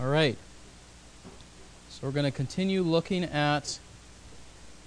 [0.00, 0.38] All right.
[1.90, 3.80] So we're going to continue looking at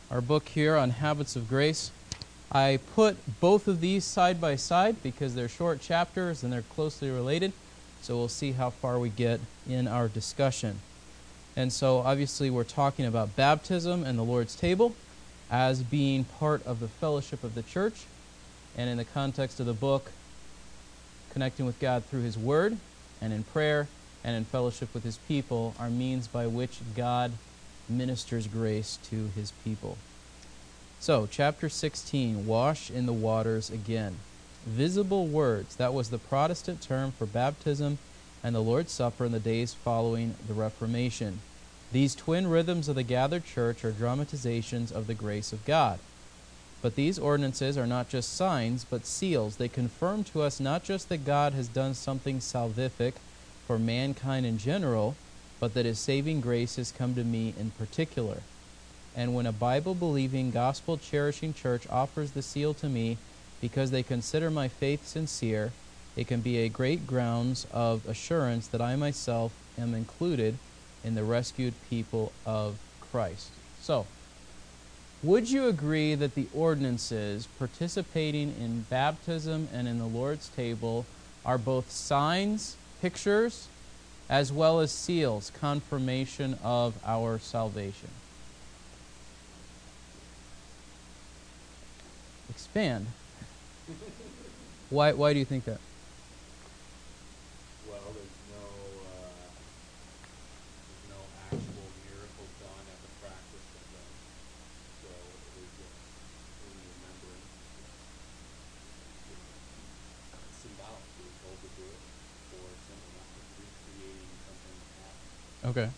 [0.10, 1.92] our book here on habits of grace.
[2.50, 7.10] I put both of these side by side because they're short chapters and they're closely
[7.10, 7.52] related.
[8.02, 10.80] So we'll see how far we get in our discussion.
[11.58, 14.96] And so obviously we're talking about baptism and the Lord's table
[15.50, 18.06] as being part of the fellowship of the church
[18.78, 20.14] and in the context of the book
[21.32, 22.78] connecting with God through his word
[23.20, 23.90] and in prayer
[24.24, 27.32] and in fellowship with his people are means by which God
[27.90, 29.98] ministers grace to his people.
[31.00, 34.18] So, chapter 16 Wash in the waters again.
[34.66, 35.76] Visible words.
[35.76, 37.98] That was the Protestant term for baptism
[38.44, 41.40] and the Lord's Supper in the days following the Reformation.
[41.92, 46.00] These twin rhythms of the gathered church are dramatizations of the grace of God.
[46.82, 49.58] But these ordinances are not just signs, but seals.
[49.58, 53.14] They confirm to us not just that God has done something salvific
[53.72, 55.16] for mankind in general,
[55.62, 58.42] but that his saving grace has come to me in particular.
[59.16, 63.18] And when a Bible believing, gospel cherishing church offers the seal to me
[63.62, 65.72] because they consider my faith sincere,
[66.18, 70.58] it can be a great grounds of assurance that I myself am included
[71.02, 72.78] in the rescued people of
[73.10, 73.52] Christ.
[73.80, 74.06] So,
[75.24, 81.06] would you agree that the ordinances participating in baptism and in the Lord's table
[81.46, 83.68] are both signs pictures
[84.30, 88.10] as well as seals, confirmation of our salvation.
[92.50, 93.08] Expand.
[94.90, 95.80] why, why do you think that?
[115.72, 115.88] Okay.
[115.88, 115.94] And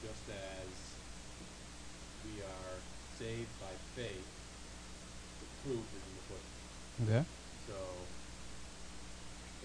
[0.00, 0.72] just as
[2.24, 2.78] we are
[3.18, 6.56] saved by faith, the proof is in the pudding.
[7.04, 7.22] Okay.
[7.68, 7.76] So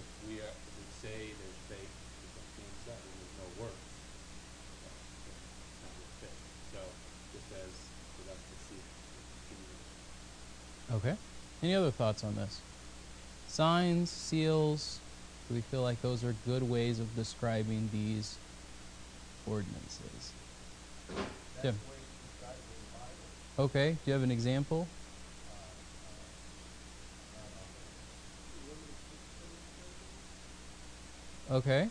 [0.01, 3.77] if we are, if we say there's faith, it's being said, and there's no work,
[5.85, 6.43] not with faith.
[6.75, 6.81] So
[7.31, 7.71] just as
[8.19, 8.83] for us to see.
[10.91, 11.15] Okay.
[11.69, 12.61] Any other thoughts on this?
[13.47, 14.97] Signs, seals,
[15.47, 18.37] do we feel like those are good ways of describing these
[19.45, 20.33] ordinances?
[21.61, 21.75] Jim.
[23.59, 24.87] Okay, do you have an example?
[31.51, 31.87] Okay.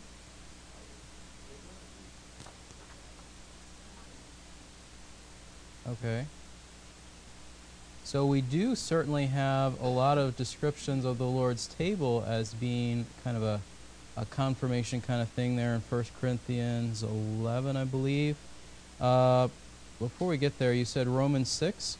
[5.87, 6.25] Okay.
[8.09, 13.05] So we do certainly have a lot of descriptions of the Lord's table as being
[13.23, 13.61] kind of a,
[14.17, 18.35] a confirmation kind of thing there in 1 Corinthians 11, I believe.
[18.99, 19.49] Uh,
[19.99, 21.99] before we get there, you said Romans 6?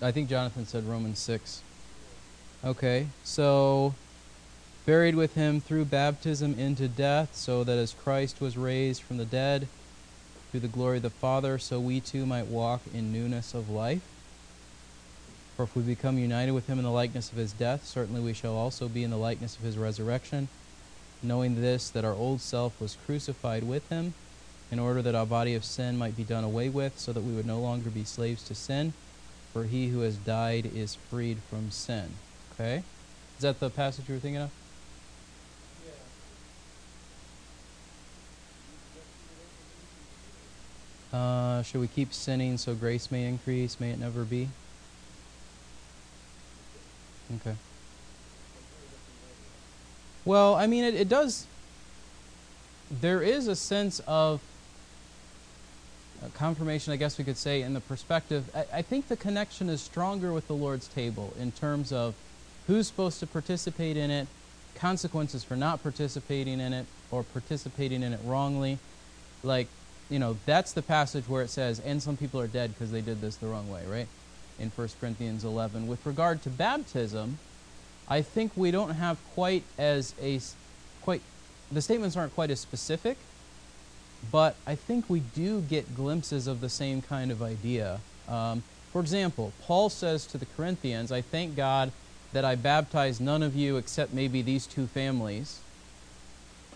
[0.00, 1.62] I think Jonathan said Romans 6.
[2.64, 3.96] Okay, so
[4.86, 9.24] buried with him through baptism into death, so that as Christ was raised from the
[9.24, 9.66] dead,
[10.54, 14.02] through the glory of the Father, so we too might walk in newness of life.
[15.56, 18.34] For if we become united with him in the likeness of his death, certainly we
[18.34, 20.46] shall also be in the likeness of his resurrection,
[21.24, 24.14] knowing this, that our old self was crucified with him,
[24.70, 27.34] in order that our body of sin might be done away with, so that we
[27.34, 28.92] would no longer be slaves to sin,
[29.52, 32.10] for he who has died is freed from sin.
[32.52, 32.84] Okay?
[33.38, 34.50] Is that the passage you were thinking of?
[41.14, 43.78] Uh, should we keep sinning so grace may increase?
[43.78, 44.48] May it never be?
[47.36, 47.54] Okay.
[50.24, 51.46] Well, I mean, it, it does.
[52.90, 54.40] There is a sense of
[56.34, 58.50] confirmation, I guess we could say, in the perspective.
[58.52, 62.14] I, I think the connection is stronger with the Lord's table in terms of
[62.66, 64.26] who's supposed to participate in it,
[64.74, 68.80] consequences for not participating in it, or participating in it wrongly.
[69.44, 69.68] Like,
[70.14, 73.00] you know, that's the passage where it says, and some people are dead because they
[73.00, 74.06] did this the wrong way, right?
[74.60, 75.88] In 1 Corinthians 11.
[75.88, 77.38] With regard to baptism,
[78.08, 80.38] I think we don't have quite as a,
[81.02, 81.20] quite,
[81.72, 83.16] the statements aren't quite as specific,
[84.30, 87.98] but I think we do get glimpses of the same kind of idea.
[88.28, 88.62] Um,
[88.92, 91.90] for example, Paul says to the Corinthians, I thank God
[92.32, 95.58] that I baptized none of you except maybe these two families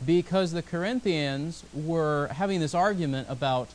[0.04, 3.68] because the Corinthians were having this argument about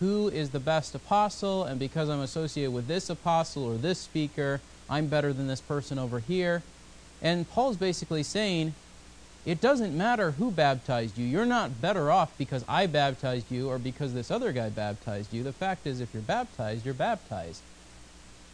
[0.00, 4.60] who is the best apostle, and because I'm associated with this apostle or this speaker,
[4.88, 6.62] I'm better than this person over here.
[7.20, 8.74] And Paul's basically saying
[9.44, 11.26] it doesn't matter who baptized you.
[11.26, 15.42] You're not better off because I baptized you or because this other guy baptized you.
[15.42, 17.62] The fact is, if you're baptized, you're baptized.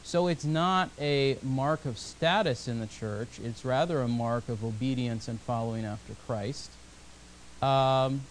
[0.03, 4.63] So it's not a mark of status in the church, it's rather a mark of
[4.63, 6.71] obedience and following after Christ.
[7.63, 8.23] Um,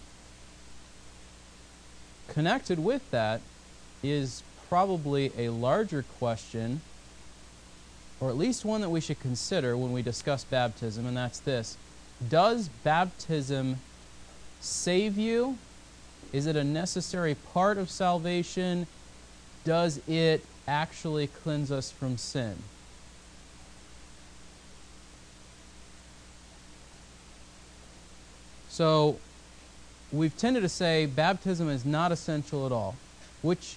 [2.27, 3.41] connected with that
[4.03, 6.81] is probably a larger question,
[8.19, 11.77] or at least one that we should consider when we discuss baptism, and that's this
[12.29, 13.77] Does baptism
[14.61, 15.57] save you?
[16.31, 18.87] Is it a necessary part of salvation?
[19.63, 22.55] Does it actually cleanse us from sin?
[28.73, 29.19] So,
[30.11, 32.95] we've tended to say baptism is not essential at all,
[33.43, 33.75] which,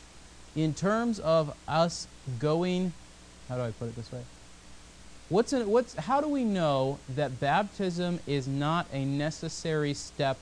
[0.55, 2.07] in terms of us
[2.39, 2.95] going,
[3.47, 4.23] how do I put it this way?
[5.29, 10.39] What's, in, what's how do we know that baptism is not a necessary step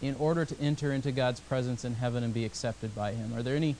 [0.00, 3.32] in order to enter into God's presence in heaven and be accepted by Him?
[3.36, 3.76] Are there any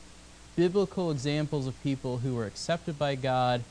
[0.54, 3.64] biblical examples of people who were accepted by God,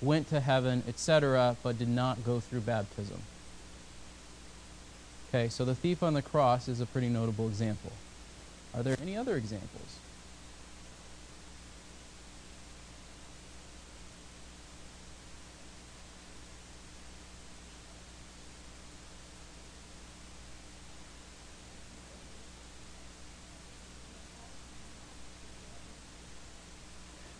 [0.00, 3.20] went to heaven, etc., but did not go through baptism?
[5.32, 7.92] Okay, so the thief on the cross is a pretty notable example.
[8.74, 9.98] Are there any other examples?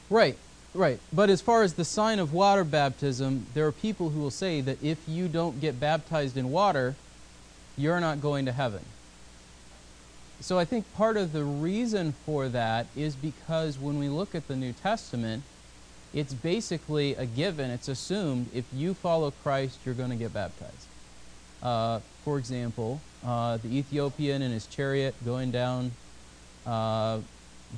[0.08, 0.37] Right,
[0.75, 1.00] right.
[1.12, 4.60] But as far as the sign of water baptism, there are people who will say
[4.60, 6.94] that if you don't get baptized in water,
[7.80, 8.84] you're not going to heaven.
[10.40, 14.48] So I think part of the reason for that is because when we look at
[14.48, 15.42] the New Testament,
[16.14, 20.86] it's basically a given, it's assumed if you follow Christ, you're going to get baptized.
[21.62, 25.92] Uh, for example, uh, the Ethiopian in his chariot going down
[26.66, 27.20] uh,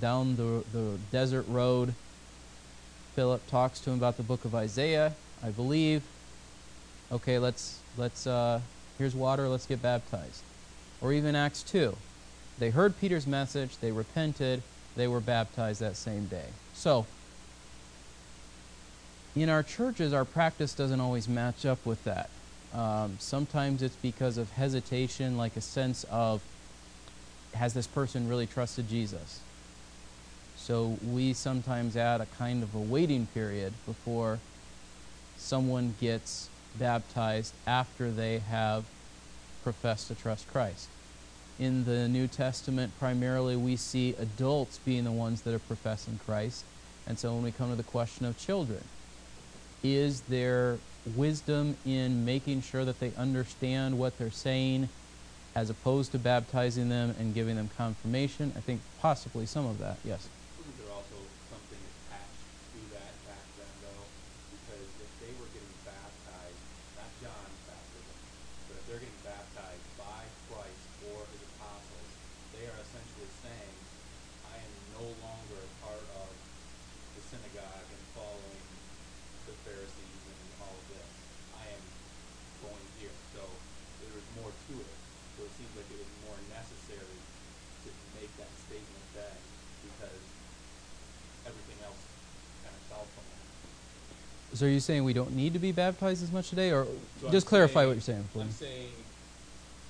[0.00, 1.94] down the, the desert road
[3.14, 5.12] Philip talks to him about the book of Isaiah,
[5.43, 6.02] I believe.
[7.10, 8.60] Okay, let's let's uh,
[8.99, 10.43] here's water, let's get baptized.
[11.00, 11.97] Or even Acts 2.
[12.59, 14.62] They heard Peter's message, they repented,
[14.97, 16.47] they were baptized that same day.
[16.75, 17.06] So,
[19.35, 22.29] in our churches, our practice doesn't always match up with that.
[22.75, 26.43] Um, sometimes it's because of hesitation, like a sense of,
[27.55, 29.41] has this person really trusted Jesus?
[30.56, 34.38] So we sometimes add a kind of a waiting period before
[35.37, 36.49] someone gets
[36.79, 38.85] baptized after they have
[39.63, 40.89] professed to trust Christ.
[41.59, 46.65] In the New Testament, primarily we see adults being the ones that are professing Christ.
[47.07, 48.83] And so when we come to the question of children,
[49.83, 50.79] is there
[51.17, 54.89] wisdom in making sure that they understand what they're saying
[55.55, 58.53] as opposed to baptizing them and giving them confirmation?
[58.57, 60.29] I think possibly some of that, yes.
[94.62, 96.87] So are you saying we don't need to be baptized as much today, or
[97.19, 98.47] so just I'm clarify saying, what you're saying, please?
[98.47, 98.95] I'm saying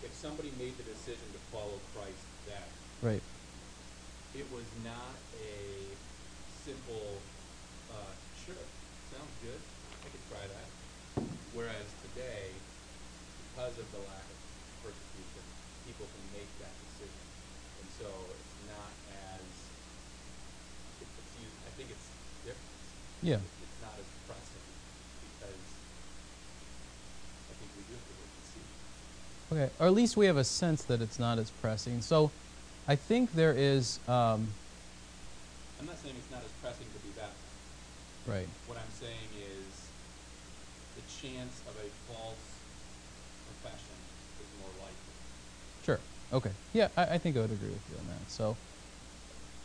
[0.01, 2.73] if somebody made the decision to follow Christ, that
[3.05, 3.21] right,
[4.33, 5.13] it was not
[5.45, 5.61] a
[6.65, 7.21] simple,
[7.93, 8.17] uh,
[8.49, 8.65] sure,
[9.13, 10.69] sounds good, I could try that.
[11.53, 12.49] Whereas today,
[13.53, 14.41] because of the lack of
[14.89, 15.45] persecution,
[15.85, 17.25] people can make that decision,
[17.77, 18.93] and so it's not
[19.37, 19.45] as.
[20.97, 21.13] It's
[21.61, 22.09] I think it's
[22.49, 22.73] different.
[23.21, 23.45] Yeah.
[29.53, 32.01] Okay, or at least we have a sense that it's not as pressing.
[32.01, 32.31] So
[32.89, 33.99] I think there is.
[34.09, 34.49] Um,
[35.79, 37.37] I'm not saying it's not as pressing to be baptized.
[38.27, 38.49] Right.
[38.67, 39.89] What I'm saying is
[40.97, 42.35] the chance of a false
[43.61, 43.97] profession
[44.41, 45.85] is more likely.
[45.85, 46.01] Sure.
[46.33, 46.53] Okay.
[46.73, 48.31] Yeah, I, I think I would agree with you on that.
[48.31, 48.57] So,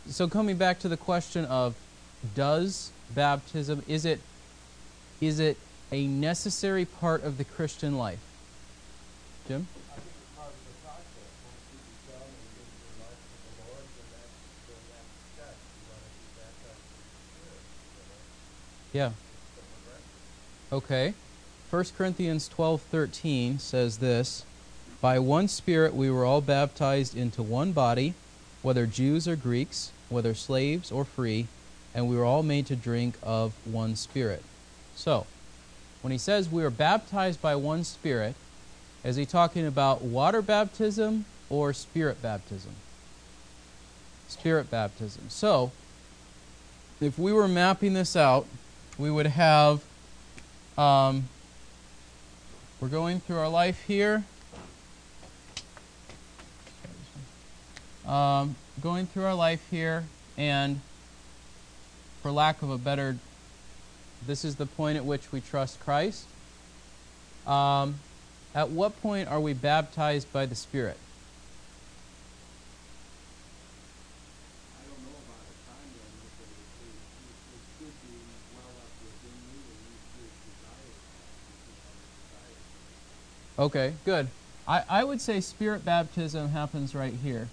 [0.06, 1.74] so coming back to the question of
[2.34, 4.20] does baptism is it
[5.22, 5.56] is it
[5.90, 8.18] a necessary part of the Christian life?
[9.48, 9.66] Jim?
[18.92, 19.12] Yeah.
[20.70, 21.14] Okay.
[21.70, 24.44] 1 Corinthians 12:13 says this,
[25.00, 28.12] "By one spirit we were all baptized into one body,
[28.60, 31.48] whether Jews or Greeks, whether slaves or free,
[31.94, 34.42] and we were all made to drink of one spirit."
[34.94, 35.26] So,
[36.02, 38.34] when he says we are baptized by one spirit,
[39.08, 42.72] is he talking about water baptism or spirit baptism?
[44.28, 45.30] Spirit baptism.
[45.30, 45.72] So,
[47.00, 48.44] if we were mapping this out,
[48.98, 49.82] we would have
[50.76, 51.30] um,
[52.82, 54.24] we're going through our life here.
[58.06, 60.04] Um, going through our life here,
[60.36, 60.82] and
[62.20, 63.16] for lack of a better,
[64.26, 66.26] this is the point at which we trust Christ.
[67.46, 68.00] Um,
[68.58, 70.96] at what point are we baptized by the Spirit?
[83.56, 84.26] Okay, good.
[84.66, 87.48] I, I would say spirit baptism happens right here,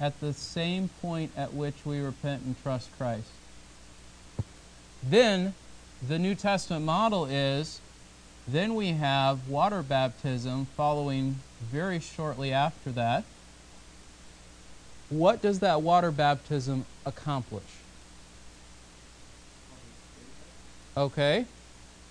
[0.00, 3.28] at the same point at which we repent and trust Christ.
[5.02, 5.52] Then,
[6.08, 7.82] the New Testament model is
[8.46, 13.24] then we have water baptism following very shortly after that.
[15.08, 17.64] What does that water baptism accomplish?
[20.96, 21.46] Okay,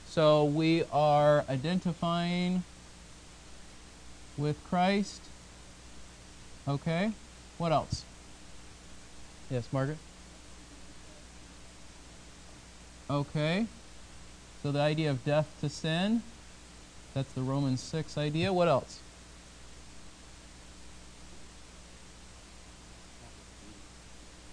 [0.07, 2.63] so we are identifying
[4.37, 5.21] with Christ.
[6.67, 7.11] Okay,
[7.57, 8.03] what else?
[9.49, 9.97] Yes, Margaret?
[13.09, 13.65] Okay,
[14.61, 16.21] so the idea of death to sin,
[17.13, 18.51] that's the Romans 6 idea.
[18.51, 18.99] What else?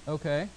[0.09, 0.49] Okay.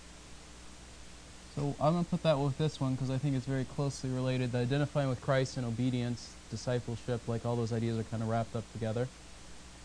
[1.55, 4.09] So I'm going to put that with this one because I think it's very closely
[4.11, 4.51] related.
[4.51, 8.55] The identifying with Christ and obedience, discipleship, like all those ideas are kind of wrapped
[8.55, 9.07] up together.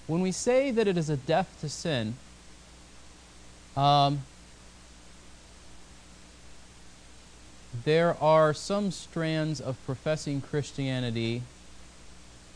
[0.06, 2.14] When we say that it is a death to sin,
[3.76, 4.20] um,
[7.82, 11.42] there are some strands of professing Christianity,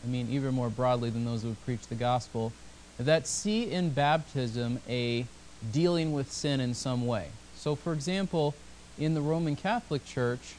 [0.03, 2.53] I mean, even more broadly than those who preach the gospel,
[2.97, 5.25] that see in baptism a
[5.71, 7.27] dealing with sin in some way.
[7.55, 8.55] So, for example,
[8.97, 10.55] in the Roman Catholic Church,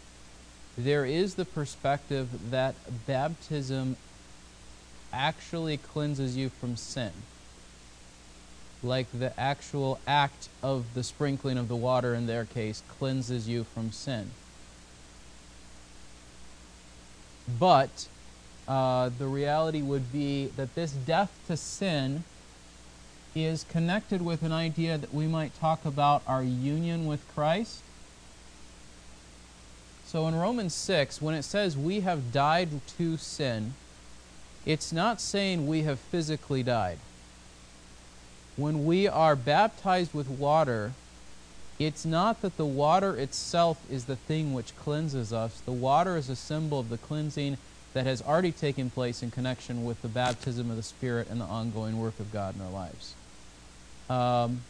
[0.77, 2.75] there is the perspective that
[3.07, 3.97] baptism
[5.13, 7.13] actually cleanses you from sin.
[8.83, 13.65] Like the actual act of the sprinkling of the water, in their case, cleanses you
[13.65, 14.31] from sin.
[17.59, 18.09] But
[18.69, 22.25] uh, the reality would be that this death to sin
[23.35, 27.83] is connected with an idea that we might talk about our union with Christ.
[30.07, 33.75] So in Romans 6, when it says we have died to sin,
[34.67, 36.99] it's not saying we have physically died.
[38.57, 40.93] When we are baptized with water,
[41.81, 45.61] it's not that the water itself is the thing which cleanses us.
[45.63, 47.57] The water is a symbol of the cleansing
[47.95, 51.47] that has already taken place in connection with the baptism of the Spirit and the
[51.47, 53.15] ongoing work of God in our lives.
[54.11, 54.61] Um,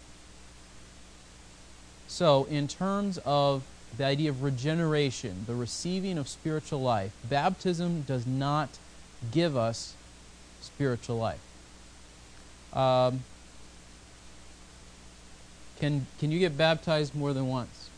[2.06, 3.64] so, in terms of
[3.98, 8.68] the idea of regeneration, the receiving of spiritual life, baptism does not
[9.32, 9.94] give us
[10.60, 11.40] spiritual life.
[12.72, 13.24] Um,
[15.80, 17.88] can, can you get baptized more than once?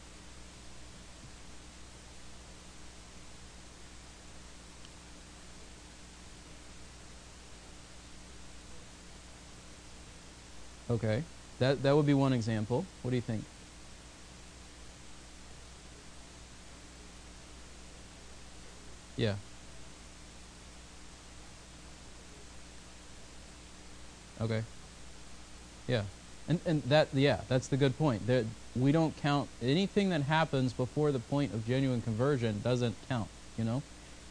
[10.88, 11.22] Okay.
[11.58, 12.84] That, that would be one example.
[13.02, 13.44] What do you think?
[19.16, 19.34] Yeah.
[24.40, 24.62] Okay.
[25.88, 26.02] Yeah.
[26.52, 28.26] And and that yeah, that's the good point.
[28.26, 28.44] There
[28.76, 33.64] we don't count anything that happens before the point of genuine conversion doesn't count, you
[33.64, 33.82] know?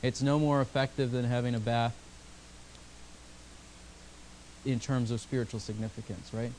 [0.04, 1.96] It's no more effective than having a bath
[4.66, 6.52] in terms of spiritual significance, right?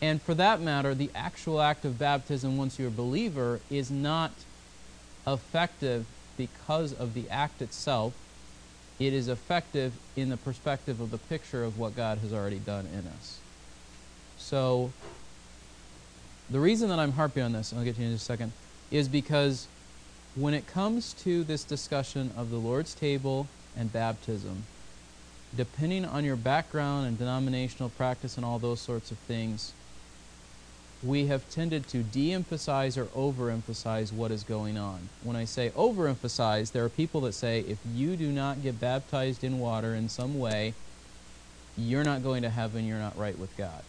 [0.00, 4.32] And for that matter, the actual act of baptism once you're a believer is not
[5.28, 8.14] effective because of the act itself.
[8.98, 12.86] It is effective in the perspective of the picture of what God has already done
[12.86, 13.38] in us.
[14.42, 14.90] So,
[16.50, 18.26] the reason that I'm harping on this, and I'll get to you in just a
[18.26, 18.52] second,
[18.90, 19.66] is because
[20.34, 23.46] when it comes to this discussion of the Lord's table
[23.78, 24.64] and baptism,
[25.56, 29.72] depending on your background and denominational practice and all those sorts of things,
[31.02, 35.08] we have tended to de emphasize or overemphasize what is going on.
[35.24, 39.44] When I say overemphasize, there are people that say if you do not get baptized
[39.44, 40.74] in water in some way,
[41.78, 43.82] you're not going to heaven, you're not right with God.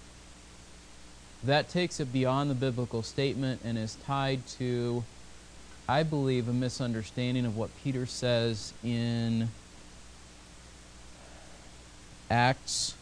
[1.46, 5.04] That takes it beyond the biblical statement and is tied to,
[5.90, 9.50] I believe, a misunderstanding of what Peter says in
[12.32, 12.96] Acts.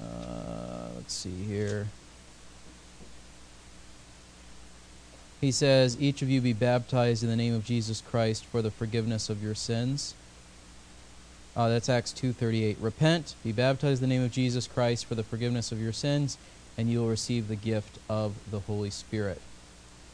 [0.00, 1.88] Uh, let's see here.
[5.40, 8.70] He says, Each of you be baptized in the name of Jesus Christ for the
[8.70, 10.14] forgiveness of your sins.
[11.58, 12.76] Uh, that's Acts 2.38.
[12.78, 16.38] Repent, be baptized in the name of Jesus Christ for the forgiveness of your sins,
[16.76, 19.40] and you will receive the gift of the Holy Spirit.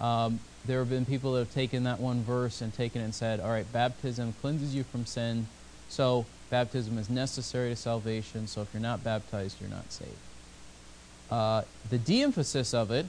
[0.01, 3.15] Um, there have been people that have taken that one verse and taken it and
[3.15, 5.47] said, all right, baptism cleanses you from sin,
[5.91, 10.13] so baptism is necessary to salvation, so if you're not baptized, you're not saved.
[11.31, 11.61] Uh,
[11.91, 13.05] the de emphasis of it,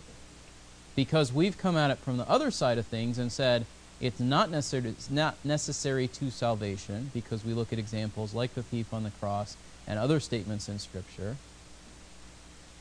[0.94, 3.66] because we've come at it from the other side of things and said
[4.02, 8.64] it's not necessary, it's not necessary to salvation, because we look at examples like the
[8.64, 9.56] thief on the cross
[9.88, 11.38] and other statements in Scripture.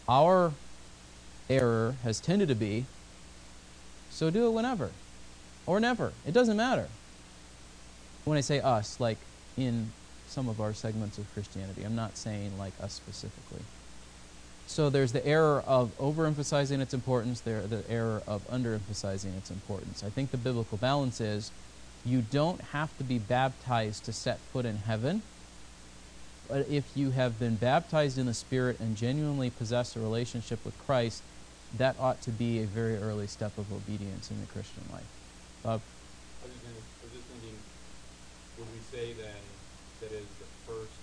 [0.09, 0.53] Our
[1.49, 2.87] error has tended to be
[4.11, 4.91] so do it whenever
[5.67, 6.13] or never.
[6.27, 6.89] It doesn't matter.
[8.25, 9.19] When I say us, like
[9.57, 9.93] in
[10.29, 13.61] some of our segments of Christianity, I'm not saying like us specifically.
[14.67, 20.03] So there's the error of overemphasizing its importance, there the error of underemphasizing its importance.
[20.03, 21.51] I think the biblical balance is
[22.05, 25.23] you don't have to be baptized to set foot in heaven.
[26.49, 30.77] But if you have been baptized in the Spirit and genuinely possess a relationship with
[30.87, 31.23] Christ,
[31.79, 35.09] that ought to be a very early step of obedience in the Christian life.
[35.65, 37.57] Just, I was just thinking,
[38.59, 39.43] would we say then
[40.05, 40.95] that is the first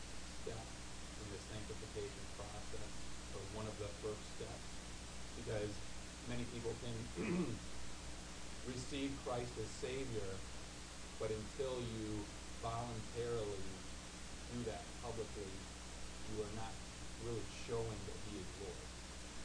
[0.46, 2.88] step in the sanctification process,
[3.36, 4.68] or one of the first steps?
[5.42, 5.72] Because
[6.30, 6.96] many people can
[8.68, 10.30] receive Christ as Savior,
[11.20, 12.26] but until you
[12.62, 13.66] voluntarily
[14.54, 15.50] do that publicly,
[16.34, 16.74] you are not
[17.26, 18.82] really showing that He is Lord.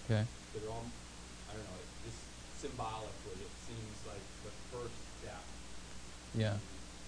[0.09, 0.25] okay.
[0.53, 0.85] So they're all,
[1.49, 2.21] I don't know, it just
[2.61, 5.43] symbolically, it seems like the first step.
[6.37, 6.57] Yeah.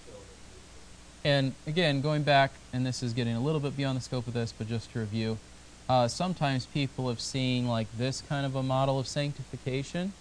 [0.05, 3.97] So that we- And again, going back, and this is getting a little bit beyond
[3.97, 5.37] the scope of this, but just to review,
[5.89, 10.13] uh, sometimes people have seen like this kind of a model of sanctification.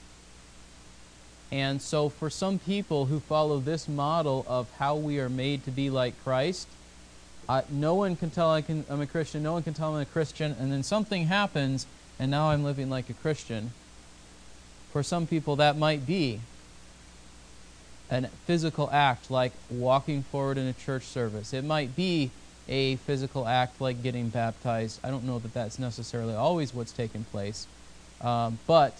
[1.53, 5.71] And so, for some people who follow this model of how we are made to
[5.71, 6.67] be like Christ,
[7.49, 10.03] uh, no one can tell I can, I'm a Christian, no one can tell I'm
[10.03, 11.87] a Christian, and then something happens,
[12.19, 13.71] and now I'm living like a Christian.
[14.93, 16.41] For some people, that might be
[18.11, 21.55] a physical act like walking forward in a church service.
[21.55, 22.31] It might be
[22.69, 25.01] a physical act like getting baptized.
[25.03, 27.67] I don't know that that's necessarily always what's taking place.
[28.21, 28.99] Um, but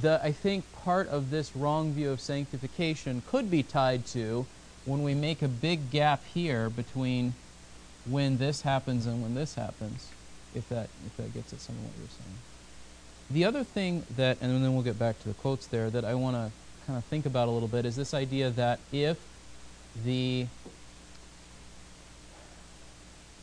[0.00, 4.46] the, I think part of this wrong view of sanctification could be tied to
[4.84, 7.34] when we make a big gap here between
[8.06, 10.10] when this happens and when this happens,
[10.54, 12.38] if that, if that gets at some of what you're saying.
[13.30, 16.14] The other thing that, and then we'll get back to the quotes there, that I
[16.14, 16.50] want to
[16.86, 19.18] kind of think about a little bit is this idea that if
[20.04, 20.46] the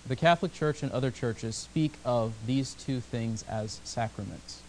[0.07, 4.61] the Catholic Church and other churches speak of these two things as sacraments.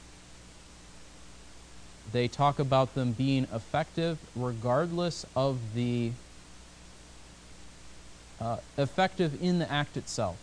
[2.12, 6.12] They talk about them being effective regardless of the
[8.40, 10.36] uh, effective in the act itself.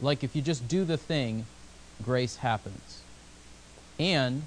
[0.00, 1.46] Like if you just do the thing,
[2.02, 3.02] grace happens.
[3.98, 4.42] And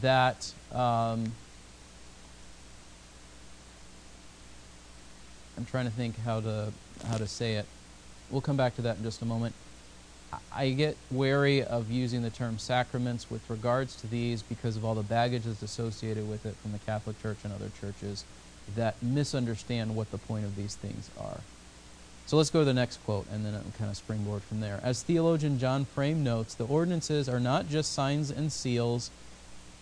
[0.00, 1.32] that um,
[5.56, 6.72] I'm trying to think how to
[7.06, 7.66] how to say it.
[8.30, 9.54] We'll come back to that in just a moment.
[10.52, 14.94] I- get wary of using the term sacraments with regards to these because of all
[14.94, 18.24] the baggage that's associated with it from the Catholic Church and other churches
[18.76, 21.40] that misunderstand what the point of these things are.
[22.26, 24.80] So let's go to the next quote and then I'll kind of springboard from there.
[24.82, 29.10] As theologian John Frame notes, the ordinances are not just signs and seals,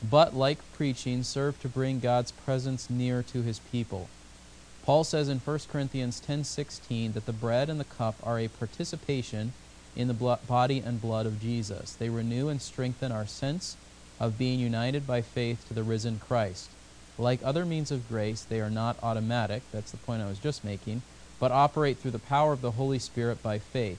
[0.08, 4.08] but like preaching, serve to bring God's presence near to his people.
[4.86, 9.52] Paul says in 1 Corinthians 10:16 that the bread and the cup are a participation
[9.96, 11.94] in the blo- body and blood of Jesus.
[11.94, 13.76] They renew and strengthen our sense
[14.20, 16.70] of being united by faith to the risen Christ.
[17.18, 20.62] Like other means of grace, they are not automatic, that's the point I was just
[20.62, 21.02] making,
[21.40, 23.98] but operate through the power of the Holy Spirit by faith.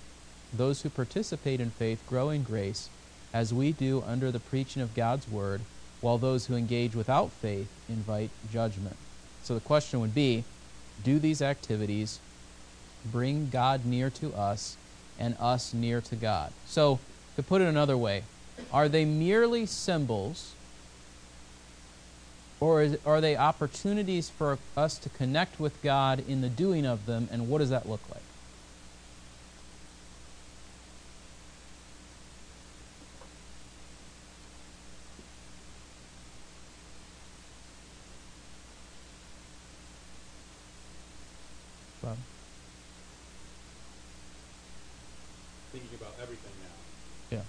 [0.54, 2.88] Those who participate in faith grow in grace,
[3.34, 5.60] as we do under the preaching of God's word,
[6.00, 8.96] while those who engage without faith invite judgment.
[9.44, 10.46] So the question would be
[11.04, 12.20] do these activities
[13.12, 14.78] bring God near to us
[15.20, 16.52] and us near to God?
[16.66, 17.00] So,
[17.36, 18.24] to put it another way,
[18.72, 20.54] Are they merely symbols?
[22.60, 27.06] Or is, are they opportunities for us to connect with God in the doing of
[27.06, 28.24] them, and what does that look like?
[42.02, 42.18] Bob?
[45.72, 47.44] Thinking about everything now, Yeah.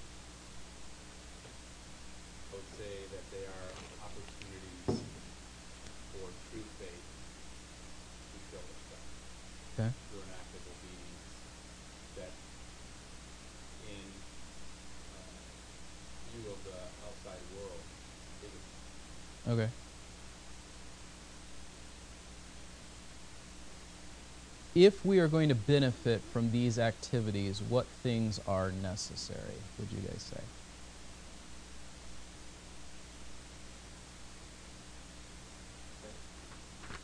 [2.51, 3.69] I would say that they are
[4.03, 5.05] opportunities
[6.13, 7.05] for true faith
[8.33, 9.05] to show itself
[9.79, 9.91] Okay.
[10.11, 11.33] through an act of obedience
[12.19, 12.33] that
[13.87, 14.07] in
[15.15, 15.41] uh,
[16.33, 17.83] view of the outside world
[18.43, 19.71] isn't Okay.
[24.79, 29.99] If we are going to benefit from these activities, what things are necessary, would you
[30.09, 30.41] guys say?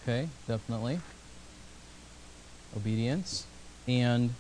[0.03, 1.01] Okay, definitely.
[2.77, 3.45] Obedience.
[3.89, 4.35] And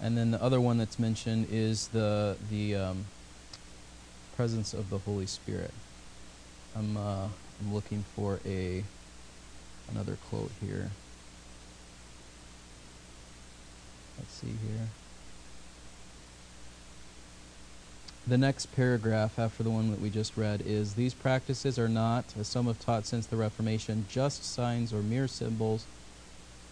[0.00, 3.04] and then the other one that's mentioned is the the um,
[4.34, 5.74] presence of the Holy Spirit.
[6.74, 7.28] I'm uh,
[7.60, 8.82] I'm looking for a
[9.90, 10.92] another quote here.
[14.26, 14.88] Let's see here.
[18.26, 22.24] The next paragraph after the one that we just read is These practices are not,
[22.38, 25.86] as some have taught since the Reformation, just signs or mere symbols.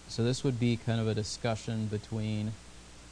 [0.08, 2.54] So this would be kind of a discussion between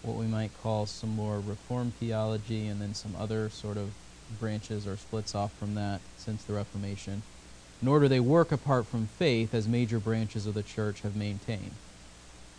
[0.02, 3.92] what we might call some more Reformed theology and then some other sort of
[4.40, 7.22] branches or splits off from that since the Reformation.
[7.80, 11.74] Nor do they work apart from faith as major branches of the church have maintained.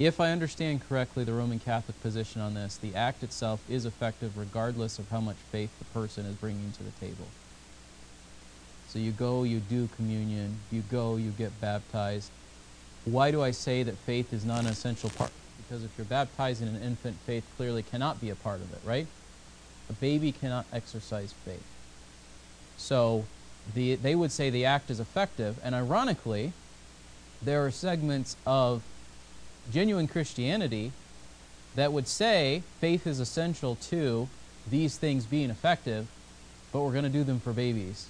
[0.03, 4.37] If I understand correctly the Roman Catholic position on this, the act itself is effective
[4.37, 7.27] regardless of how much faith the person is bringing to the table.
[8.89, 12.31] So you go, you do communion, you go, you get baptized.
[13.05, 15.31] Why do I say that faith is not an essential part?
[15.57, 19.07] Because if you're baptizing an infant, faith clearly cannot be a part of it, right?
[19.89, 21.63] A baby cannot exercise faith.
[22.75, 23.23] So
[23.73, 26.51] the, they would say the act is effective, and ironically,
[27.41, 28.83] there are segments of
[29.71, 30.91] genuine Christianity
[31.75, 34.29] that would say faith is essential to
[34.69, 36.07] these things being effective,
[36.71, 38.07] but we're going to do them for babies.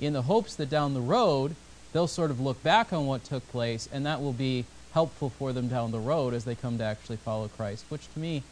[0.00, 1.54] In the hopes that down the road,
[1.92, 5.52] they'll sort of look back on what took place, and that will be helpful for
[5.52, 8.42] them down the road as they come to actually follow Christ, which to me,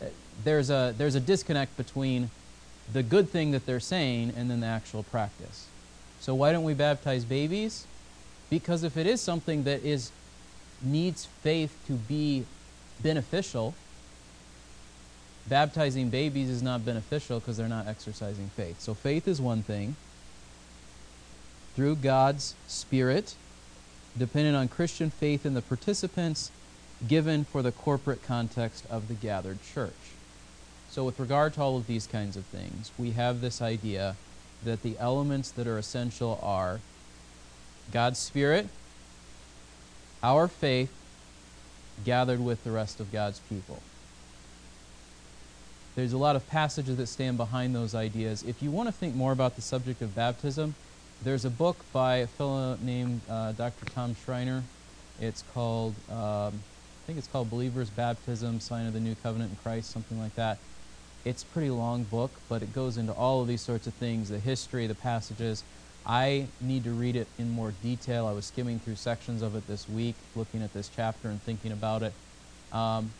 [0.00, 0.06] uh,
[0.44, 2.30] there's a, there's a disconnect between
[2.92, 5.66] the good thing that they're saying and then the actual practice.
[6.20, 7.86] So why don't we baptize babies?
[8.50, 10.10] Because if it is something that is
[10.82, 12.44] needs faith to be
[13.02, 13.74] beneficial,
[15.48, 18.80] baptizing babies is not beneficial because they're not exercising faith.
[18.80, 19.96] So faith is one thing.
[21.74, 23.34] Through God's Spirit,
[24.18, 26.50] dependent on Christian faith in the participants,
[27.06, 29.92] given for the corporate context of the gathered church.
[30.90, 34.16] So, with regard to all of these kinds of things, we have this idea
[34.64, 36.80] that the elements that are essential are
[37.92, 38.68] God's Spirit,
[40.22, 40.92] our faith
[42.04, 43.82] gathered with the rest of God's people.
[45.96, 48.42] There's a lot of passages that stand behind those ideas.
[48.42, 50.74] If you want to think more about the subject of baptism,
[51.22, 53.84] there's a book by a fellow named uh, Dr.
[53.86, 54.62] Tom Schreiner.
[55.20, 59.56] It's called, um, I think it's called Believer's Baptism, Sign of the New Covenant in
[59.56, 60.58] Christ, something like that.
[61.24, 64.30] It's a pretty long book, but it goes into all of these sorts of things,
[64.30, 65.62] the history, the passages.
[66.06, 68.26] I need to read it in more detail.
[68.26, 71.72] I was skimming through sections of it this week, looking at this chapter and thinking
[71.72, 72.12] about it.
[72.72, 73.10] Um,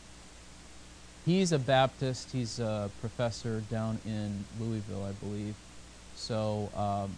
[1.25, 2.31] he's a Baptist.
[2.31, 5.55] He's a professor down in Louisville, I believe.
[6.15, 7.11] So um,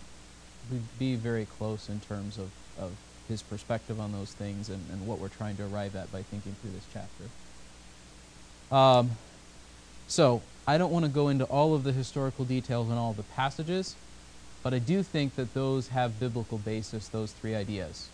[0.71, 2.91] we'd be very close in terms of, of
[3.27, 6.55] his perspective on those things and, and what we're trying to arrive at by thinking
[6.61, 7.23] through this chapter.
[8.75, 9.11] Um,
[10.07, 13.23] so I don't want to go into all of the historical details and all the
[13.23, 13.95] passages.
[14.63, 18.09] But I do think that those have biblical basis, those three ideas.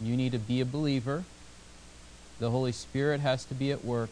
[0.00, 1.24] You need to be a believer.
[2.40, 4.10] The Holy Spirit has to be at work.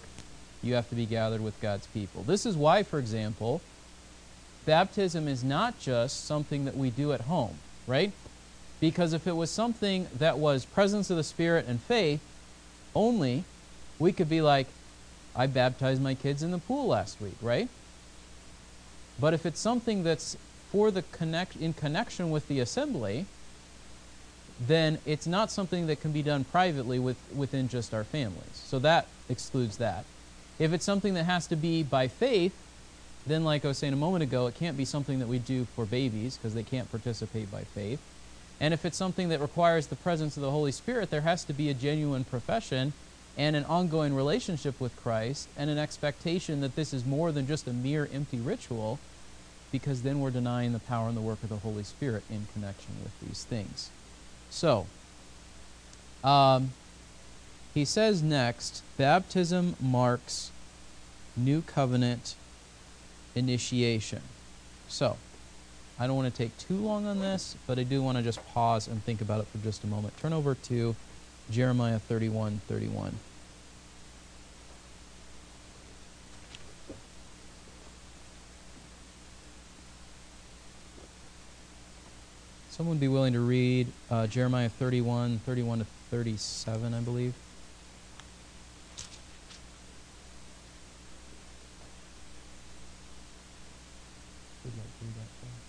[0.63, 2.23] You have to be gathered with God's people.
[2.23, 3.61] This is why, for example,
[4.67, 7.57] baptism is not just something that we do at home,
[7.89, 8.13] right?
[8.79, 12.21] Because if it was something that was presence of the Spirit and faith
[12.95, 13.45] only,
[13.99, 14.69] we could be like,
[15.35, 17.69] I baptized my kids in the pool last week, right?
[19.19, 20.37] But if it's something that's
[20.71, 23.27] for the connect in connection with the assembly,
[24.67, 28.63] then it's not something that can be done privately with, within just our families.
[28.67, 30.05] So that excludes that.
[30.59, 32.55] If it's something that has to be by faith,
[33.27, 35.67] then, like I was saying a moment ago, it can't be something that we do
[35.77, 38.01] for babies because they can't participate by faith.
[38.61, 41.53] And if it's something that requires the presence of the Holy Spirit, there has to
[41.53, 42.93] be a genuine profession
[43.39, 47.67] and an ongoing relationship with Christ and an expectation that this is more than just
[47.67, 48.99] a mere empty ritual
[49.73, 52.95] because then we're denying the power and the work of the Holy Spirit in connection
[53.03, 53.91] with these things.
[54.51, 54.87] So,
[56.25, 56.73] um,
[57.73, 60.51] he says next baptism marks
[61.37, 62.35] new covenant
[63.35, 64.23] initiation.
[64.89, 65.17] So,
[65.99, 68.45] I don't want to take too long on this, but I do want to just
[68.49, 70.17] pause and think about it for just a moment.
[70.17, 70.97] Turn over to
[71.51, 73.17] Jeremiah 31 31.
[82.81, 87.37] Someone be willing to read uh, Jeremiah 31, 31 to 37, I believe.
[94.65, 95.61] Who'd like to read that for us?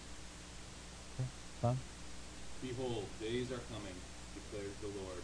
[1.19, 1.27] Okay,
[1.59, 1.75] Bob?
[2.63, 3.97] Behold, days are coming,
[4.31, 5.19] declares the Lord,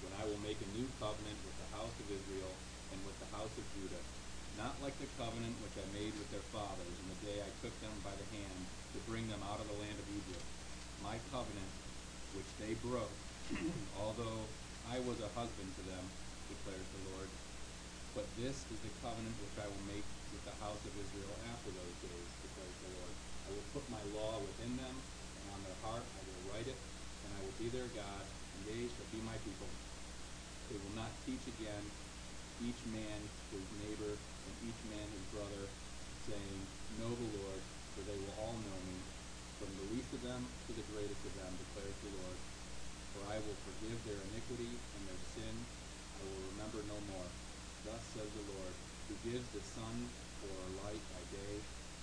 [0.00, 2.56] when I will make a new covenant with the house of Israel
[2.96, 4.00] and with the house of Judah,
[4.56, 7.76] not like the covenant which I made with their fathers in the day I took
[7.84, 8.64] them by the hand
[8.96, 10.40] to bring them out of the land of Egypt.
[11.04, 11.72] My covenant,
[12.34, 13.12] which they broke,
[14.02, 14.42] although
[14.90, 16.04] I was a husband to them,
[16.50, 17.30] declares the Lord.
[18.16, 21.70] But this is the covenant which I will make with the house of Israel after
[21.70, 23.14] those days, declares the Lord.
[23.46, 26.76] I will put my law within them, and on their heart I will write it,
[26.76, 29.70] and I will be their God, and they shall be my people.
[30.68, 31.84] They will not teach again
[32.60, 33.18] each man
[33.54, 35.64] his neighbor and each man his brother,
[36.26, 36.58] saying,
[36.98, 37.62] Know the Lord,
[37.94, 38.98] for they will all know me,
[39.58, 42.38] from the least of them to the greatest of them, declares the Lord.
[43.14, 45.54] For I will forgive their iniquity and their sin
[46.18, 47.30] I will remember no more.
[47.86, 48.74] Thus says the Lord,
[49.06, 50.10] who gives the sun
[50.42, 51.54] for a light by day,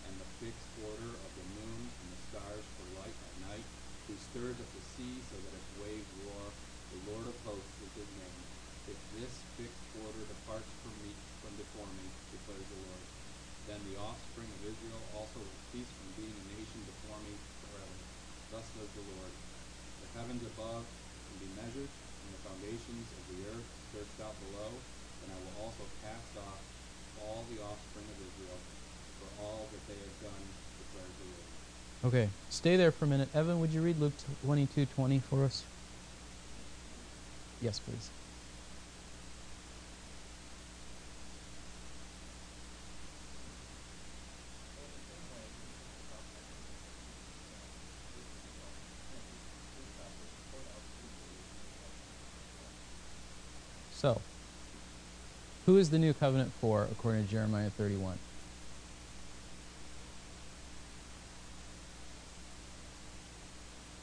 [0.08, 3.68] and the fixed order of the moon and the stars for light by night,
[4.08, 6.48] who stirs up the sea so that its waves roar.
[6.96, 8.40] The Lord of hosts is his name.
[8.88, 13.06] If this fixed order departs from me from before me, declares the Lord,
[13.66, 17.34] then the offspring of Israel also will cease from being a nation before me
[17.66, 17.98] forever.
[18.54, 19.34] Thus says the Lord.
[20.06, 24.70] The heavens above can be measured, and the foundations of the earth searched out below,
[25.26, 26.62] and I will also cast off
[27.26, 28.60] all the offspring of Israel
[29.18, 30.44] for all that they have done,
[30.78, 31.52] declares the Lord.
[32.06, 33.30] Okay, stay there for a minute.
[33.34, 35.64] Evan, would you read Luke 22 20 for us?
[37.62, 38.10] Yes, please.
[54.06, 54.22] So,
[55.66, 58.20] who is the new covenant for, according to Jeremiah 31?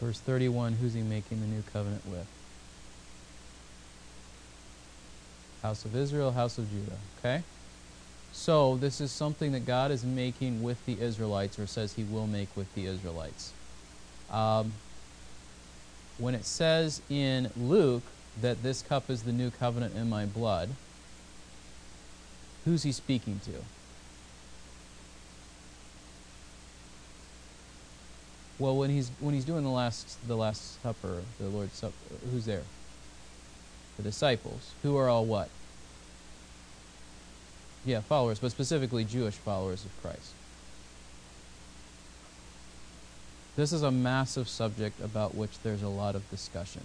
[0.02, 2.26] Verse 31, who's he making the new covenant with?
[5.62, 6.98] House of Israel, house of Judah.
[7.20, 7.44] Okay?
[8.32, 12.26] So, this is something that God is making with the Israelites, or says he will
[12.26, 13.52] make with the Israelites.
[14.28, 14.72] Um,
[16.18, 18.02] when it says in Luke
[18.40, 20.70] that this cup is the new covenant in my blood,
[22.64, 23.52] who's he speaking to?
[28.58, 31.94] Well, when he's when he's doing the last the last supper, the Lord's supper,
[32.30, 32.62] who's there?
[33.96, 35.48] The disciples, who are all what?
[37.84, 40.32] Yeah, followers, but specifically Jewish followers of Christ.
[43.56, 46.82] This is a massive subject about which there's a lot of discussion.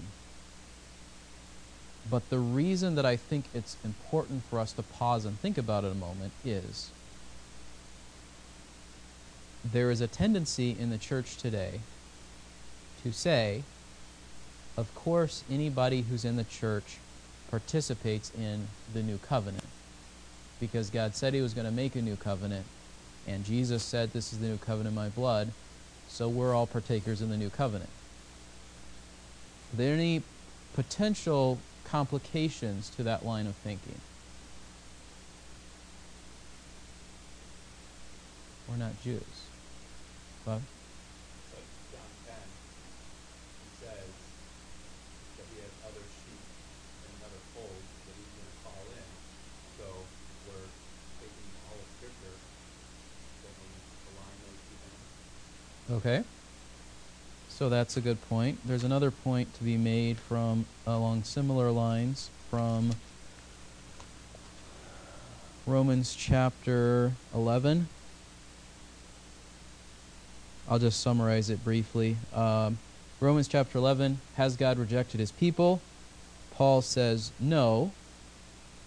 [2.10, 5.84] But the reason that I think it's important for us to pause and think about
[5.84, 6.92] it a moment is
[9.64, 11.82] there is a tendency in the church today
[13.04, 13.64] to say,
[14.76, 16.98] of course, anybody who's in the church
[17.50, 19.66] participates in the new covenant
[20.60, 22.66] because God said He was going to make a new covenant,
[23.28, 25.52] and Jesus said, This is the new covenant in my blood,
[26.08, 27.90] so we're all partakers in the new covenant.
[29.74, 30.24] Are there any
[30.74, 34.00] potential complications to that line of thinking?
[38.68, 39.47] We're not Jews.
[40.48, 40.62] Bob?
[41.52, 41.60] But
[41.92, 44.08] John 10, he says
[45.36, 46.40] that he has other sheep
[47.04, 49.10] and another fold that he's going to call in.
[49.76, 50.08] So
[50.48, 50.72] we're
[51.20, 52.40] taking all of Scripture
[53.44, 53.68] that we
[54.08, 56.00] align those two things.
[56.00, 56.24] Okay.
[57.50, 58.60] So that's a good point.
[58.64, 62.96] There's another point to be made from along similar lines from
[65.66, 67.90] Romans chapter 11.
[70.70, 72.18] I'll just summarize it briefly.
[72.34, 72.78] Um,
[73.20, 75.82] Romans chapter 11 Has God rejected his people?
[76.54, 77.92] Paul says no,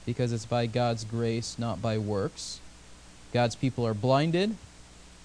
[0.04, 2.60] because it's by God's grace, not by works.
[3.32, 4.56] God's people are blinded.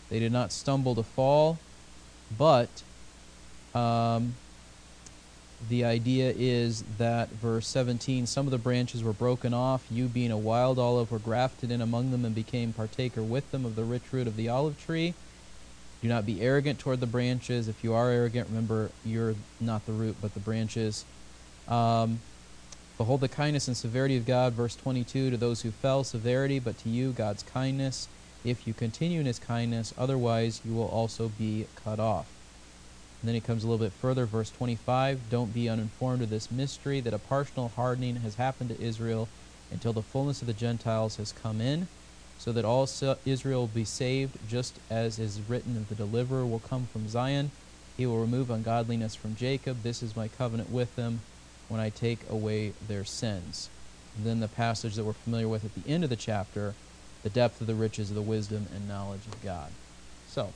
[0.09, 1.57] They did not stumble to fall,
[2.37, 2.69] but
[3.73, 4.35] um,
[5.69, 10.31] the idea is that verse 17 some of the branches were broken off you being
[10.31, 13.83] a wild olive were grafted in among them and became partaker with them of the
[13.83, 15.13] rich root of the olive tree
[16.01, 17.67] do not be arrogant toward the branches.
[17.67, 21.05] If you are arrogant remember you're not the root but the branches.
[21.67, 22.19] Um,
[22.97, 24.53] behold the kindness and severity of god.
[24.53, 28.07] Verse 22 to those who fell severity but to you god's kindness.
[28.43, 32.27] If you continue in his kindness otherwise you will also be cut off.
[33.25, 36.51] And then he comes a little bit further, verse 25 Don't be uninformed of this
[36.51, 39.27] mystery that a partial hardening has happened to Israel
[39.71, 41.87] until the fullness of the Gentiles has come in,
[42.37, 42.87] so that all
[43.25, 47.51] Israel will be saved, just as is written that the deliverer will come from Zion.
[47.97, 49.83] He will remove ungodliness from Jacob.
[49.83, 51.21] This is my covenant with them
[51.69, 53.69] when I take away their sins.
[54.15, 56.75] And then the passage that we're familiar with at the end of the chapter
[57.25, 59.71] the depth of the riches of the wisdom and knowledge of God.
[60.27, 60.53] So,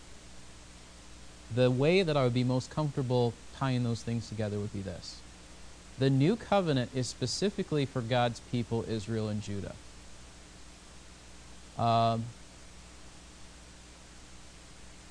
[1.53, 5.19] the way that I would be most comfortable tying those things together would be this.
[5.97, 9.73] The new covenant is specifically for God's people, Israel and Judah.
[11.79, 12.25] Um,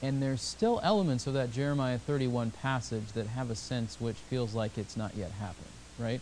[0.03, 4.55] and there's still elements of that Jeremiah 31 passage that have a sense which feels
[4.55, 5.67] like it's not yet happened,
[5.99, 6.21] right?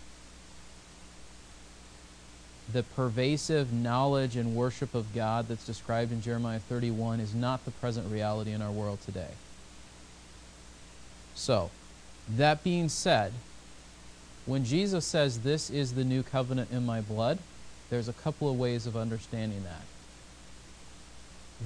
[2.73, 7.71] The pervasive knowledge and worship of God that's described in Jeremiah 31 is not the
[7.71, 9.33] present reality in our world today.
[11.35, 11.71] So,
[12.29, 13.33] that being said,
[14.47, 17.39] when Jesus says, This is the new covenant in my blood,
[17.91, 19.83] there's a couple of ways of understanding that.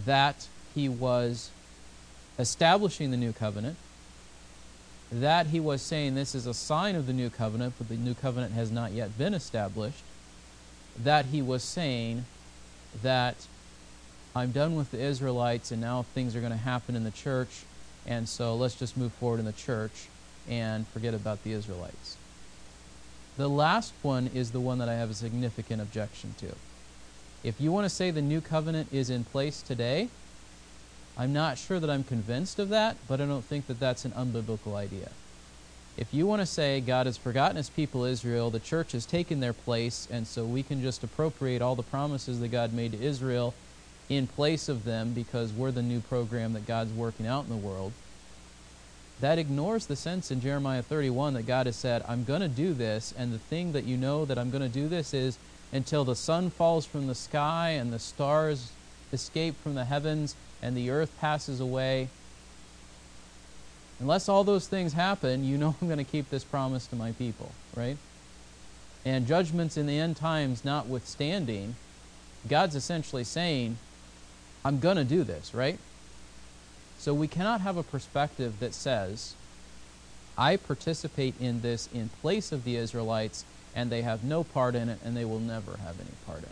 [0.04, 1.50] That he was
[2.38, 3.76] establishing the new covenant,
[5.12, 8.14] that he was saying this is a sign of the new covenant, but the new
[8.14, 10.02] covenant has not yet been established,
[10.96, 12.24] that he was saying
[13.02, 13.46] that
[14.34, 17.64] I'm done with the Israelites and now things are going to happen in the church
[18.06, 20.08] and so let's just move forward in the church
[20.48, 22.16] and forget about the Israelites.
[23.36, 26.54] The last one is the one that I have a significant objection to.
[27.42, 30.08] If you want to say the new covenant is in place today,
[31.16, 34.12] I'm not sure that I'm convinced of that, but I don't think that that's an
[34.12, 35.10] unbiblical idea.
[35.96, 39.40] If you want to say God has forgotten his people Israel, the church has taken
[39.40, 43.02] their place, and so we can just appropriate all the promises that God made to
[43.02, 43.54] Israel
[44.08, 47.56] in place of them because we're the new program that God's working out in the
[47.56, 47.92] world,
[49.20, 52.74] that ignores the sense in Jeremiah 31 that God has said, I'm going to do
[52.74, 55.38] this, and the thing that you know that I'm going to do this is
[55.72, 58.72] until the sun falls from the sky and the stars
[59.12, 62.08] escape from the heavens and the earth passes away.
[63.98, 67.12] Unless all those things happen, you know I'm going to keep this promise to my
[67.12, 67.96] people, right?
[69.04, 71.76] And judgments in the end times notwithstanding,
[72.48, 73.76] God's essentially saying,
[74.64, 75.78] I'm going to do this, right?
[76.98, 79.34] So we cannot have a perspective that says,
[80.36, 84.88] I participate in this in place of the Israelites, and they have no part in
[84.88, 86.50] it, and they will never have any part in it.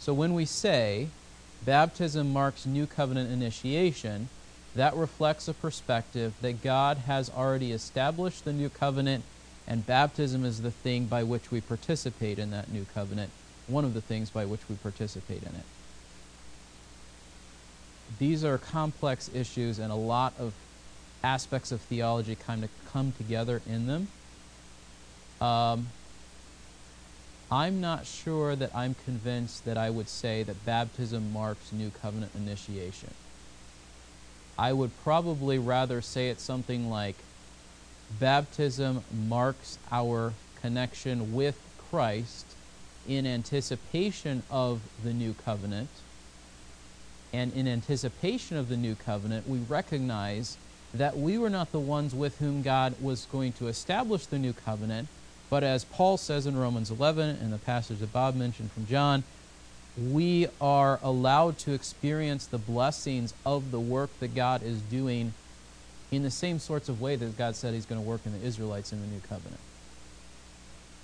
[0.00, 1.08] So when we say
[1.64, 4.28] baptism marks new covenant initiation,
[4.74, 9.24] that reflects a perspective that God has already established the new covenant,
[9.66, 13.30] and baptism is the thing by which we participate in that new covenant
[13.68, 15.64] one of the things by which we participate in it.
[18.18, 20.54] These are complex issues, and a lot of
[21.22, 24.08] aspects of theology kind of come together in them.
[25.40, 25.88] Um,
[27.50, 32.32] I'm not sure that I'm convinced that I would say that baptism marks new covenant
[32.34, 33.14] initiation.
[34.58, 37.16] I would probably rather say it's something like
[38.18, 41.58] baptism marks our connection with
[41.90, 42.44] Christ
[43.06, 45.88] in anticipation of the new covenant.
[47.32, 50.56] And in anticipation of the new covenant, we recognize
[50.94, 54.52] that we were not the ones with whom God was going to establish the new
[54.52, 55.08] covenant,
[55.50, 59.24] but as Paul says in Romans 11 and the passage that Bob mentioned from John,
[59.96, 65.32] we are allowed to experience the blessings of the work that God is doing
[66.10, 68.46] in the same sorts of way that God said He's going to work in the
[68.46, 69.60] Israelites in the new covenant.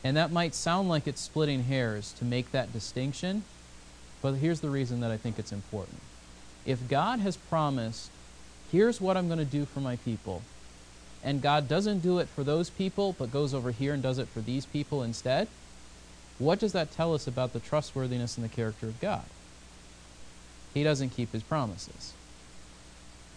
[0.02, 3.42] And that might sound like it's splitting hairs to make that distinction,
[4.22, 6.00] but here's the reason that I think it's important.
[6.66, 8.11] If God has promised,
[8.70, 10.42] here's what I'm going to do for my people,
[11.22, 14.28] and God doesn't do it for those people, but goes over here and does it
[14.28, 15.48] for these people instead,
[16.38, 19.24] what does that tell us about the trustworthiness and the character of God?
[20.74, 22.12] he doesn't keep his promises.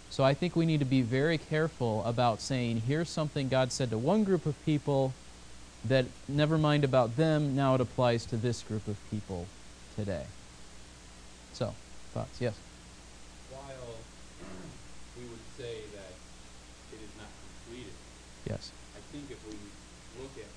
[0.09, 3.91] So I think we need to be very careful about saying, here's something God said
[3.91, 5.13] to one group of people
[5.85, 9.45] that never mind about them, now it applies to this group of people
[9.95, 10.23] today.
[11.53, 11.75] So,
[12.13, 12.41] thoughts?
[12.41, 12.55] Yes.
[13.51, 13.95] While
[15.17, 16.13] we would say that
[16.93, 17.27] it is not
[17.65, 17.93] completed,
[18.47, 18.71] Yes.
[18.95, 19.59] I think if we
[20.23, 20.47] look at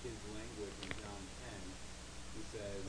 [0.00, 1.22] his language in John
[1.52, 2.84] 10, he says,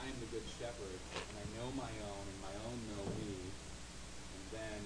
[0.00, 3.36] I am the good shepherd, and I know my own, and my own know me.
[3.36, 4.80] And then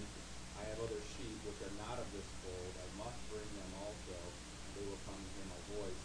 [0.58, 2.74] I have other sheep which are not of this fold.
[2.82, 6.04] I must bring them also, and they will come and hear my voice,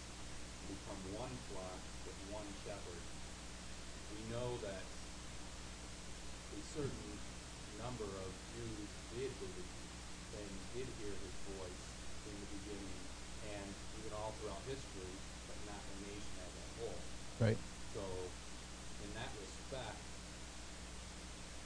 [0.61, 3.03] and become one flock with one shepherd.
[4.13, 4.85] We know that
[6.53, 7.09] a certain
[7.81, 9.73] number of Jews did believe
[10.37, 11.80] and did hear his voice
[13.57, 13.67] and
[13.99, 15.13] even all throughout history,
[15.47, 17.01] but not the nation as a whole.
[17.43, 17.59] Right.
[17.93, 18.03] So,
[19.03, 19.99] in that respect,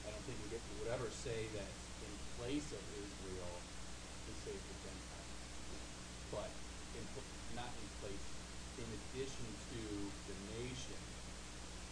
[0.04, 1.70] I don't think we, get, we would ever say that
[2.02, 2.12] in
[2.42, 3.54] place of Israel,
[4.26, 5.32] he saved the Gentiles.
[6.34, 6.50] But
[6.98, 7.04] in,
[7.54, 8.26] not in place,
[8.82, 9.80] in addition to
[10.30, 11.00] the nation,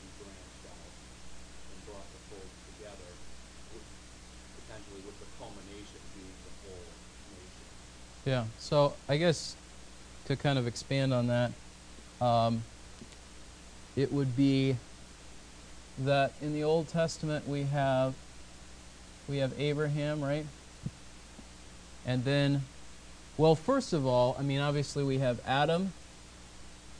[0.00, 0.94] he branched out
[1.70, 3.10] and brought the fold together,
[3.72, 3.88] with,
[4.64, 6.88] potentially with the culmination being the whole
[7.36, 7.66] nation.
[8.26, 8.44] Yeah.
[8.58, 9.56] So I guess
[10.26, 11.52] to kind of expand on that,
[12.20, 12.62] um,
[13.96, 14.76] it would be
[15.98, 18.14] that in the Old Testament we have
[19.28, 20.44] we have Abraham, right?
[22.06, 22.62] And then,
[23.38, 25.92] well, first of all, I mean, obviously we have Adam,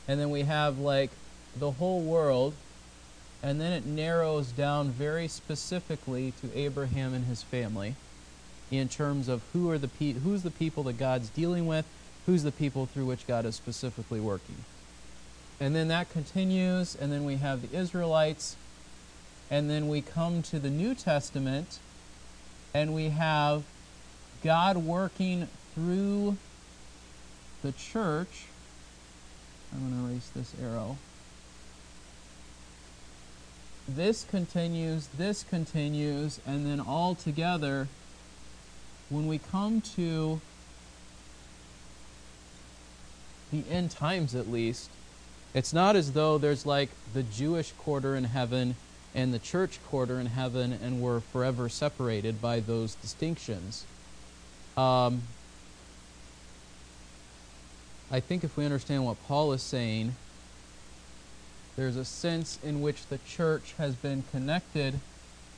[0.07, 1.11] and then we have like
[1.57, 2.53] the whole world,
[3.43, 7.95] and then it narrows down very specifically to Abraham and his family
[8.71, 11.85] in terms of who are the pe- who's the people that God's dealing with,
[12.25, 14.57] who's the people through which God is specifically working.
[15.59, 18.55] And then that continues, and then we have the Israelites,
[19.49, 21.79] and then we come to the New Testament,
[22.73, 23.63] and we have
[24.43, 26.37] God working through
[27.61, 28.45] the church.
[29.73, 30.97] I'm going to erase this arrow.
[33.87, 37.87] This continues, this continues, and then all together,
[39.09, 40.41] when we come to
[43.51, 44.89] the end times at least,
[45.53, 48.75] it's not as though there's like the Jewish quarter in heaven
[49.13, 53.85] and the church quarter in heaven and we're forever separated by those distinctions.
[54.75, 55.21] Um,
[58.11, 60.15] I think if we understand what Paul is saying,
[61.75, 64.99] there's a sense in which the church has been connected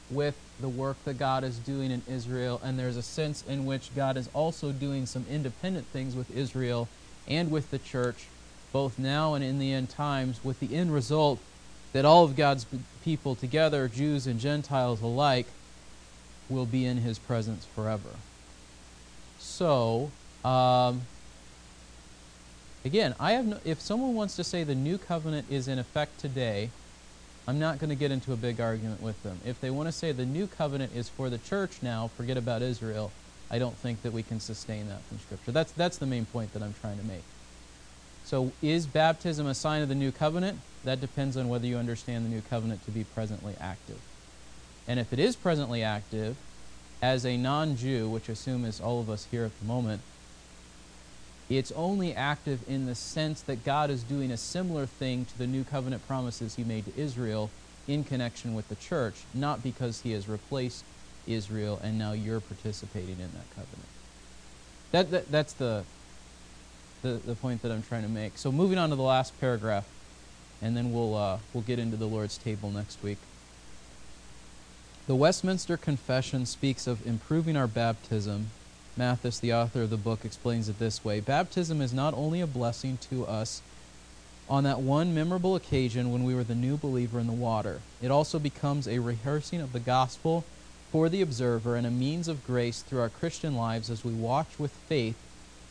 [0.10, 3.94] with the work that God is doing in Israel, and there's a sense in which
[3.96, 6.88] God is also doing some independent things with Israel
[7.28, 8.26] and with the church,
[8.72, 11.40] both now and in the end times, with the end result
[11.94, 12.66] that all of God's
[13.04, 15.48] people together, Jews and Gentiles alike,
[16.50, 18.10] will be in his presence forever.
[19.40, 20.12] So,
[20.44, 21.02] um,
[22.86, 26.20] again, I have no, if someone wants to say the new covenant is in effect
[26.20, 26.70] today,
[27.48, 29.40] I'm not going to get into a big argument with them.
[29.46, 32.62] If they want to say the new covenant is for the church now, forget about
[32.62, 33.12] Israel,
[33.50, 35.52] I don't think that we can sustain that from Scripture.
[35.52, 37.24] That's, that's the main point that I'm trying to make.
[38.26, 40.60] So, is baptism a sign of the new covenant?
[40.84, 44.00] That depends on whether you understand the new covenant to be presently active.
[44.88, 46.36] And if it is presently active,
[47.02, 50.02] as a non Jew, which I assume is all of us here at the moment,
[51.50, 55.48] it's only active in the sense that God is doing a similar thing to the
[55.48, 57.50] new covenant promises he made to Israel
[57.88, 60.84] in connection with the church, not because he has replaced
[61.28, 63.90] Israel and now you're participating in that covenant.
[64.92, 65.84] That, that that's the,
[67.02, 68.38] the the point that I'm trying to make.
[68.38, 69.86] So moving on to the last paragraph,
[70.62, 73.18] and then we'll uh, we'll get into the Lord's table next week.
[75.08, 78.48] The Westminster Confession speaks of improving our baptism.
[78.98, 82.48] Mathis, the author of the book, explains it this way Baptism is not only a
[82.48, 83.62] blessing to us
[84.50, 88.10] on that one memorable occasion when we were the new believer in the water, it
[88.10, 90.46] also becomes a rehearsing of the gospel
[90.92, 94.58] for the observer and a means of grace through our Christian lives as we watch
[94.58, 95.16] with faith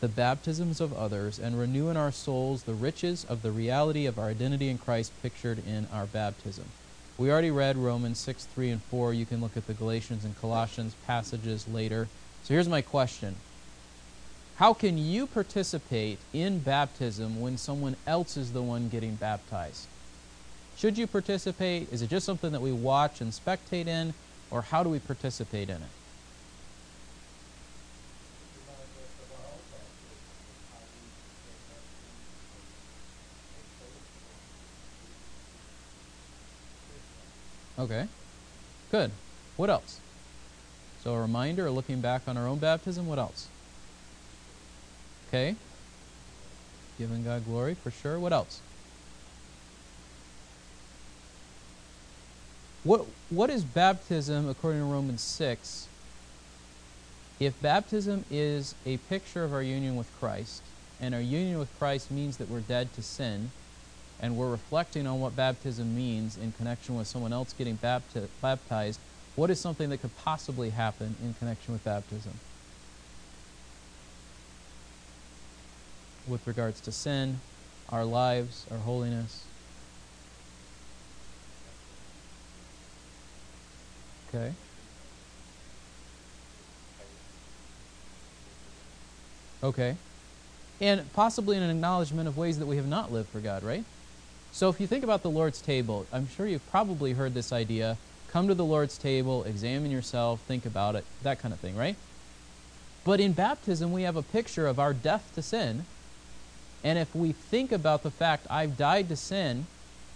[0.00, 4.18] the baptisms of others and renew in our souls the riches of the reality of
[4.18, 6.66] our identity in Christ pictured in our baptism.
[7.16, 9.14] We already read Romans 6, 3, and 4.
[9.14, 12.08] You can look at the Galatians and Colossians passages later.
[12.42, 13.36] So here's my question
[14.56, 19.86] How can you participate in baptism when someone else is the one getting baptized?
[20.76, 21.90] Should you participate?
[21.90, 24.12] Is it just something that we watch and spectate in?
[24.56, 25.82] Or how do we participate in it?
[37.78, 38.08] Okay.
[38.90, 39.10] Good.
[39.58, 40.00] What else?
[41.04, 43.48] So a reminder, looking back on our own baptism, what else?
[45.28, 45.54] Okay.
[46.98, 48.18] Giving God glory for sure.
[48.18, 48.62] What else?
[52.86, 55.88] What what is baptism according to Romans 6?
[57.40, 60.62] If baptism is a picture of our union with Christ,
[61.00, 63.50] and our union with Christ means that we're dead to sin,
[64.22, 69.00] and we're reflecting on what baptism means in connection with someone else getting bapti- baptized,
[69.34, 72.34] what is something that could possibly happen in connection with baptism?
[76.28, 77.40] With regards to sin,
[77.88, 79.42] our lives, our holiness.
[84.36, 84.52] Okay.
[89.62, 89.96] Okay.
[90.80, 93.84] And possibly an acknowledgement of ways that we have not lived for God, right?
[94.52, 97.96] So if you think about the Lord's table, I'm sure you've probably heard this idea
[98.28, 101.96] come to the Lord's table, examine yourself, think about it, that kind of thing, right?
[103.04, 105.86] But in baptism, we have a picture of our death to sin.
[106.84, 109.66] And if we think about the fact, I've died to sin,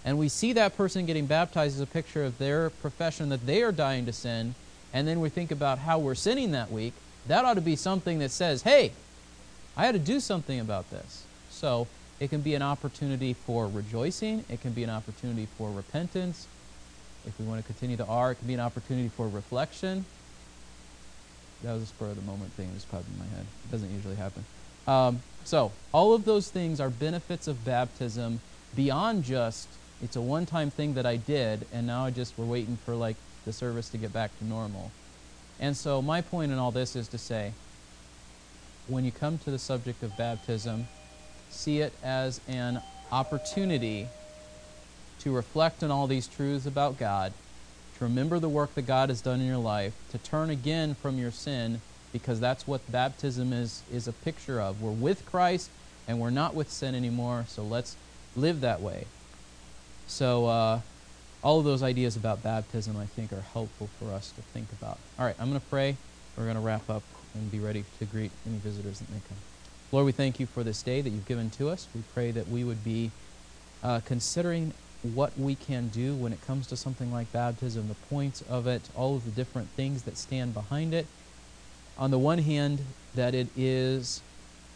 [0.04, 3.62] and we see that person getting baptized as a picture of their profession that they
[3.62, 4.54] are dying to sin,
[4.92, 6.94] and then we think about how we're sinning that week,
[7.26, 8.92] that ought to be something that says, hey,
[9.76, 11.24] I had to do something about this.
[11.50, 11.86] So
[12.18, 16.46] it can be an opportunity for rejoicing, it can be an opportunity for repentance.
[17.26, 20.06] If we want to continue the R, it can be an opportunity for reflection.
[21.62, 23.44] That was a spur of the moment thing that just popped in my head.
[23.64, 24.44] It doesn't usually happen.
[24.86, 28.40] Um, so, all of those things are benefits of baptism
[28.74, 29.68] beyond just
[30.02, 32.94] it's a one time thing that I did, and now I just we're waiting for
[32.94, 34.90] like the service to get back to normal.
[35.58, 37.52] And so, my point in all this is to say
[38.88, 40.88] when you come to the subject of baptism,
[41.50, 42.82] see it as an
[43.12, 44.08] opportunity
[45.20, 47.32] to reflect on all these truths about God,
[47.98, 51.18] to remember the work that God has done in your life, to turn again from
[51.18, 51.82] your sin,
[52.12, 54.80] because that's what baptism is, is a picture of.
[54.80, 55.70] We're with Christ
[56.08, 57.96] and we're not with sin anymore, so let's
[58.34, 59.06] live that way.
[60.10, 60.80] So, uh,
[61.42, 64.98] all of those ideas about baptism, I think, are helpful for us to think about.
[65.16, 65.96] All right, I'm going to pray.
[66.36, 69.38] We're going to wrap up and be ready to greet any visitors that may come.
[69.92, 71.86] Lord, we thank you for this day that you've given to us.
[71.94, 73.12] We pray that we would be
[73.84, 74.74] uh, considering
[75.14, 78.82] what we can do when it comes to something like baptism, the points of it,
[78.96, 81.06] all of the different things that stand behind it.
[81.96, 82.80] On the one hand,
[83.14, 84.22] that it is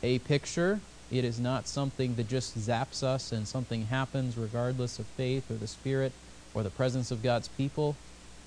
[0.01, 0.79] a picture,
[1.11, 5.55] it is not something that just zaps us and something happens regardless of faith or
[5.55, 6.13] the Spirit
[6.55, 7.97] or the presence of God's people.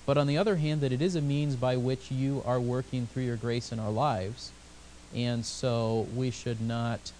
[0.06, 3.06] But on the other hand, that it is a means by which you are working
[3.06, 4.52] through your grace in our lives.
[5.14, 7.12] And so we should not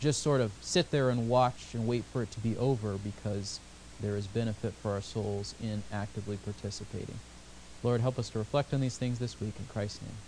[0.00, 3.60] just sort of sit there and watch and wait for it to be over because
[4.00, 7.18] there is benefit for our souls in actively participating.
[7.82, 10.27] Lord, help us to reflect on these things this week in Christ's name.